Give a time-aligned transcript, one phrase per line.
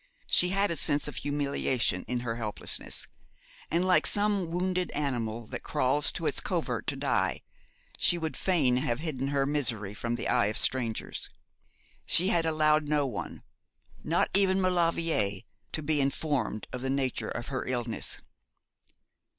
[0.25, 3.07] She had a sense of humiliation in her helplessness,
[3.69, 7.43] and, like some wounded animal that crawls to its covert to die,
[7.99, 11.29] she would fain have hidden her misery from the eye of strangers.
[12.07, 13.43] She had allowed no one,
[14.03, 15.41] not even Maulevrier,
[15.71, 18.23] to be informed of the nature of her illness.